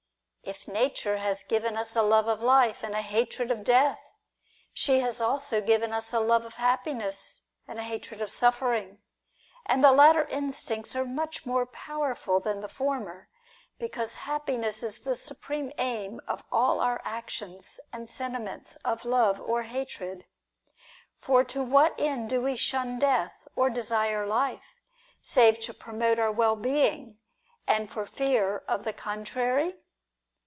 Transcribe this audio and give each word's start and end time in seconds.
If 0.43 0.67
Nature 0.67 1.15
has 1.17 1.43
given 1.43 1.77
us 1.77 1.95
a 1.95 2.01
love 2.01 2.27
of 2.27 2.41
life, 2.41 2.83
and 2.83 2.93
a 2.93 2.99
hatred 3.01 3.51
of 3.51 3.63
death, 3.63 4.01
she 4.73 4.99
has 4.99 5.21
also 5.21 5.61
given 5.61 5.93
us 5.93 6.11
a 6.11 6.19
love 6.19 6.43
of 6.43 6.55
happiness, 6.55 7.43
and 7.67 7.79
a 7.79 7.83
hatred 7.83 8.19
of 8.19 8.29
suffering; 8.29 8.99
and 9.65 9.81
the 9.81 9.93
latter 9.93 10.25
instincts 10.25 10.93
are 10.93 11.05
much 11.05 11.45
more 11.45 11.65
powerful 11.65 12.41
than 12.41 12.59
the 12.59 12.67
former, 12.67 13.29
because 13.79 14.15
happiness 14.15 14.83
is 14.83 14.99
the 14.99 15.15
supreme 15.15 15.71
aim 15.77 16.19
of 16.27 16.43
all 16.51 16.81
our 16.81 16.99
actions 17.05 17.79
and 17.93 18.09
sentiments 18.09 18.75
of 18.77 19.05
love 19.05 19.39
or 19.39 19.61
hatred. 19.63 20.25
For 21.21 21.45
to 21.45 21.63
what 21.63 21.97
end 21.97 22.29
do 22.29 22.41
we 22.41 22.57
shun 22.57 22.99
death, 22.99 23.47
or 23.55 23.69
desire 23.69 24.25
life, 24.27 24.75
save 25.21 25.61
to 25.61 25.73
promote 25.73 26.19
our 26.19 26.31
well 26.31 26.57
being, 26.57 27.19
and 27.67 27.89
for 27.89 28.05
fear 28.05 28.63
of 28.67 28.83
the 28.83 28.91
contrary 28.93 29.77